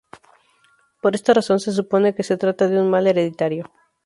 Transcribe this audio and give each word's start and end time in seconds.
Por 1.01 1.13
esta 1.13 1.31
razón 1.35 1.59
se 1.59 1.71
supone 1.71 2.15
que 2.15 2.23
se 2.23 2.35
trata 2.35 2.67
de 2.67 2.79
un 2.81 2.89
mal 2.89 3.05
hereditario. 3.05 3.71